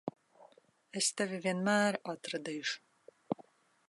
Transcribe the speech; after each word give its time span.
Es 1.01 1.09
tevi 1.21 1.39
vienmēr 1.43 1.97
atradīšu. 2.13 3.45